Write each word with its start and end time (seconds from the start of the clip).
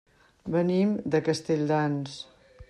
Venim 0.55 0.95
de 1.17 1.21
Castelldans. 1.29 2.17